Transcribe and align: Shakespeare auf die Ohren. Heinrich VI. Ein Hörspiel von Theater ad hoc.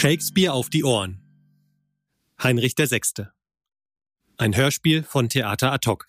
Shakespeare 0.00 0.54
auf 0.54 0.70
die 0.70 0.82
Ohren. 0.82 1.20
Heinrich 2.42 2.72
VI. 2.78 3.26
Ein 4.38 4.56
Hörspiel 4.56 5.02
von 5.02 5.28
Theater 5.28 5.72
ad 5.72 5.86
hoc. 5.86 6.08